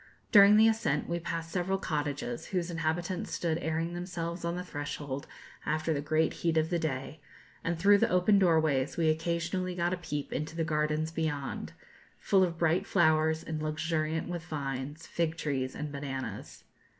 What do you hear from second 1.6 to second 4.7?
cottages, whose inhabitants stood airing themselves on the